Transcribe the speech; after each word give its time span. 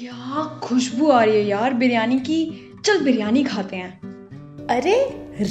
क्या 0.00 0.44
खुशबू 0.62 1.08
आ 1.10 1.22
रही 1.24 1.34
है 1.34 1.42
यार 1.46 1.74
बिरयानी 1.80 2.18
की। 2.26 2.36
चल 2.84 3.00
बिरयानी 3.04 3.42
खाते 3.44 3.76
हैं। 3.76 4.66
अरे 4.70 4.94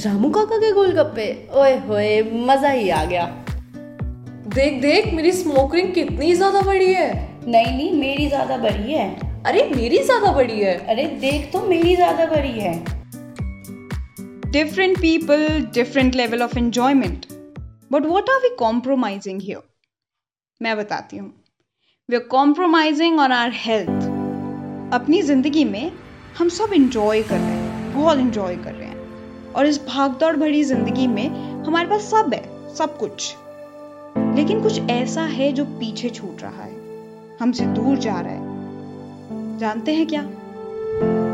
रामू 0.04 0.30
काका 0.30 0.58
के 0.58 0.72
गोलगप्पे। 0.74 1.28
ओए 1.60 1.76
होए 1.80 2.22
मज़ा 2.48 2.70
ही 2.70 2.90
आ 2.90 3.04
गया। 3.06 3.26
देख 4.56 4.82
देख 4.82 5.14
मेरी 5.14 5.32
स्मोक 5.32 5.76
रिंग 5.76 5.94
कितनी 5.94 6.34
ज़्यादा 6.36 6.62
बड़ी 6.62 6.94
है। 6.94 7.12
नहीं 7.48 7.76
नहीं 7.76 7.92
मेरी 8.00 8.28
ज़्यादा 8.28 8.58
बड़ी 8.58 8.94
है। 8.94 9.08
अरे 9.46 9.70
मेरी 9.76 10.04
ज़्यादा 10.04 10.32
बड़ी 10.32 10.60
है। 10.60 10.76
अरे 10.88 11.06
देख 11.22 11.52
तो 11.54 11.62
मेरी 11.68 11.96
ज़्यादा 11.96 12.26
बड़ी 12.36 12.60
है। 12.60 12.76
Different 14.52 15.02
people 15.08 15.48
different 15.80 16.22
level 16.24 16.50
of 16.50 16.62
enjoyment. 16.66 17.34
But 17.92 18.14
what 18.16 18.36
are 18.36 18.42
we 18.48 18.56
compromising 18.68 19.48
here? 19.48 19.66
मैं 20.62 20.78
बताती 20.78 21.18
हूँ। 21.18 21.34
We 22.10 22.16
are 22.16 22.24
compromising 22.32 23.20
on 23.20 23.32
our 23.32 23.52
health 23.66 24.18
अपनी 24.94 25.22
ज़िंदगी 25.22 25.66
में 25.66 25.92
हम 26.38 26.50
सब 26.50 26.74
इंजॉय 26.74 27.24
कर 27.24 27.36
रहे 27.36 27.44
हैं, 27.44 27.94
बहुत 27.94 28.18
इंजॉय 28.18 28.56
कर 28.56 28.74
रहे 28.74 28.88
हैं। 28.88 29.54
और 29.54 29.66
इस 29.66 29.86
भागदौड़ 29.88 30.36
भरी 30.36 30.64
ज़िंदगी 30.64 31.08
में 31.08 31.30
हमारे 31.64 31.88
पास 31.88 32.02
सब 32.02 32.34
है, 32.34 32.76
सब 32.76 32.98
कुछ। 32.98 33.36
लेकिन 34.36 34.62
कुछ 34.62 34.80
ऐसा 34.80 35.22
है 35.22 35.52
जो 35.52 35.66
पीछे 35.66 36.10
छूट 36.10 36.42
रहा 36.42 36.64
है, 36.64 36.74
हमसे 37.40 37.66
दूर 37.66 37.98
जा 37.98 38.20
रहा 38.20 38.34
है। 38.34 39.58
जानते 39.58 39.94
हैं 39.94 40.08
क्या? 40.08 40.22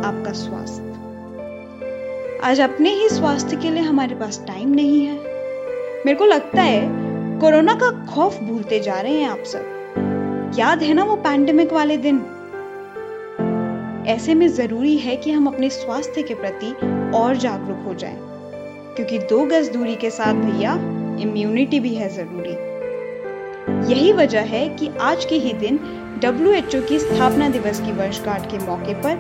आपका 0.10 0.32
स्वास्थ्य। 0.32 0.94
आज 2.44 2.62
अपने 2.62 2.90
ही 2.90 3.10
स्वास्थ्य 3.10 3.56
के 3.56 3.70
लिए 3.70 3.84
हमारे 3.84 4.16
पास 4.16 4.44
टाइम 4.48 4.70
नहीं 4.70 5.06
है। 5.06 5.16
मेरे 6.06 6.16
को 6.16 6.26
लगता 6.26 6.62
है, 6.62 6.88
कोरोना 7.40 7.76
का 7.76 8.06
खौफ 8.06 8.42
भूलते 8.42 8.80
जा 8.80 9.02
रहे 9.02 9.20
हैं 9.20 9.30
आप 9.30 9.44
सब। 9.46 10.54
याद 10.60 10.84
है 10.84 10.94
ना 10.94 11.04
वो 11.04 11.16
पैंडेमिक 11.16 11.74
वाले 11.74 11.98
दिन? 11.98 12.26
ऐसे 14.08 14.34
में 14.36 14.48
ज़रूरी 14.48 14.96
है 14.98 15.16
कि 15.16 15.32
हम 15.32 15.48
अपने 15.48 15.70
स्वास्थ्य 15.70 16.22
के 16.24 16.36
प्रति 16.36 16.72
और 17.18 17.36
जागरूक 17.36 17.86
हो 17.86 17.94
जाएँ, 17.94 18.18
क्योंकि 18.96 19.20
दो 19.20 19.46
गज 19.46 19.70
दूरी 19.70 19.96
के 19.96 20.10
साथ 20.10 20.34
भैया 20.36 20.74
इम्यूनिटी 21.22 21.80
भी 21.80 21.94
है 21.96 22.10
ज़रूरी। 22.10 22.54
यही 23.92 24.12
वजह 24.14 24.42
है 24.42 24.68
कि 24.70 24.90
आज 25.02 25.26
के 25.26 25.36
ही 25.36 25.54
दिन 25.56 25.80
डब्ल्यू 26.24 26.82
की 26.82 27.00
स्थापना 27.00 27.50
दिवस 27.50 27.80
की 27.80 27.92
वर्षगांठ 27.92 28.52
के 28.52 28.58
मौके 28.58 28.94
पर 29.02 29.16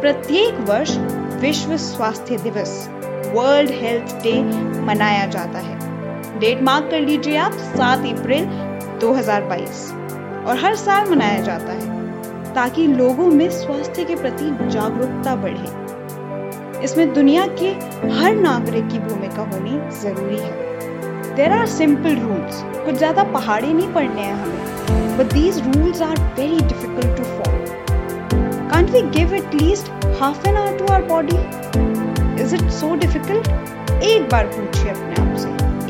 प्रत्येक 0.00 0.60
वर्ष 0.70 0.96
विश्व 1.42 1.76
स्वास्थ्य 1.76 2.38
दिवस 2.38 2.88
वर्ल्ड 3.34 3.70
हेल्थ 3.72 4.16
डे 4.22 4.40
मनाया 4.82 5.26
जाता 5.26 5.58
है। 5.58 5.78
डेट 6.40 6.62
मार्क 6.62 6.90
कर 6.90 7.00
लीजिए 7.00 7.36
आप 7.36 7.52
सात 7.52 8.06
अप्रैल 8.08 8.44
2022 9.00 9.88
और 10.46 10.58
हर 10.58 10.74
साल 10.78 11.10
मनाया 11.10 11.40
जाता 11.42 11.72
है। 11.72 11.99
ताकि 12.54 12.86
लोगों 12.86 13.26
में 13.28 13.48
स्वास्थ्य 13.50 14.04
के 14.04 14.16
प्रति 14.16 14.50
जागरूकता 14.70 15.34
बढ़े। 15.44 16.82
इसमें 16.84 17.12
दुनिया 17.14 17.46
के 17.60 17.68
हर 18.14 18.34
नागरिक 18.36 18.88
की 18.88 18.98
भूमिका 18.98 19.42
होनी 19.52 19.78
ज़रूरी 20.00 20.36
है। 20.36 21.34
देर 21.36 21.52
आर 21.52 21.66
सिंपल 21.68 22.16
रूल्स 22.16 22.62
कुछ 22.84 22.94
ज़्यादा 22.94 23.24
पहाड़ी 23.32 23.72
नहीं 23.72 23.92
पढ़ने 23.94 24.20
हैं 24.20 24.34
हमें 24.34 25.18
but 25.18 25.32
these 25.32 25.58
rules 25.66 26.02
are 26.02 26.18
very 26.38 26.58
difficult 26.58 27.16
to 27.16 27.24
follow 27.24 28.68
can't 28.70 28.90
we 28.90 29.02
give 29.18 29.34
at 29.34 29.54
least 29.54 29.90
half 30.20 30.48
an 30.48 30.56
hour 30.56 30.78
to 30.78 30.92
our 30.92 31.06
body 31.08 31.36
is 32.42 32.54
it 32.54 32.70
so 32.72 32.94
difficult 32.96 34.02
एक 34.04 34.28
बार 34.30 34.46
पूछिए 34.46 34.90
अपने 34.90 35.14
आप 35.20 35.36
से, 35.38 35.48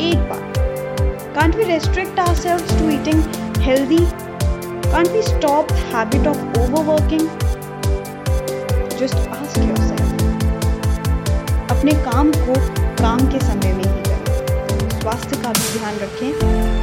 एक 0.08 0.28
बार। 0.30 1.33
Can't 1.34 1.55
we 1.56 1.64
restrict 1.64 2.19
our 2.19 2.34
selves 2.34 2.78
to 2.78 2.91
eating 2.91 3.22
healthy 3.62 3.98
Can't 4.92 5.12
we 5.12 5.22
stop 5.22 5.69
the 5.69 5.74
habit 5.92 6.27
of 6.27 6.36
overworking? 6.58 7.27
Just 9.00 9.14
ask 9.34 9.58
yourself. 9.58 10.08
अपने 11.74 11.92
काम 12.06 12.33
को 12.46 12.55
काम 13.02 13.20
के 13.33 13.41
समय 13.44 13.72
में 13.72 13.84
ही 13.84 14.02
करें 14.08 14.98
स्वास्थ्य 15.00 15.36
का 15.42 15.52
भी 15.58 15.78
ध्यान 15.78 15.95
रखें, 16.02 16.33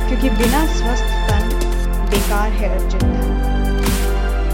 क्योंकि 0.07 0.29
बिना 0.38 0.66
स्वस्थ 0.78 1.13
तन 1.29 1.50
बेकार 2.12 2.50
है 2.62 2.69
अर्जुन 2.78 3.12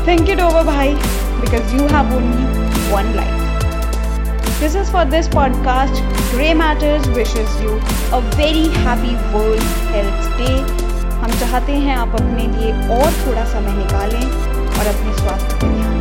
थिंक 0.08 0.30
इट 0.30 0.42
ओवर 0.42 0.64
भाई 0.74 0.94
because 1.42 1.76
you 1.76 1.88
have 1.96 2.16
only 2.18 2.92
one 2.94 3.14
life 3.16 4.60
this 4.60 4.76
is 4.76 4.92
for 4.94 5.06
this 5.18 5.28
podcast 5.36 6.02
Grey 6.34 6.54
Matters 6.64 7.08
wishes 7.18 7.62
you 7.64 7.80
a 8.18 8.26
very 8.38 8.66
happy 8.86 9.16
World 9.36 9.64
Health 9.94 10.38
Day 10.42 10.83
हम 11.24 11.32
चाहते 11.40 11.74
हैं 11.84 11.96
आप 11.96 12.16
अपने 12.16 12.46
लिए 12.48 12.72
और 12.96 13.12
थोड़ा 13.20 13.44
समय 13.52 13.76
निकालें 13.76 14.24
और 14.24 14.88
अपने 14.88 15.14
स्वास्थ्य 15.20 15.56
पर 15.62 15.70
ध्यान 15.76 15.93